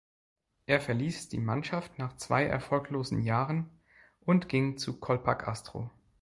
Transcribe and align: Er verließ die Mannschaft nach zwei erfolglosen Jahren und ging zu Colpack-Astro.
Er 0.65 0.81
verließ 0.81 1.29
die 1.29 1.37
Mannschaft 1.37 1.99
nach 1.99 2.15
zwei 2.15 2.45
erfolglosen 2.45 3.21
Jahren 3.21 3.69
und 4.25 4.49
ging 4.49 4.75
zu 4.79 4.99
Colpack-Astro. 4.99 5.91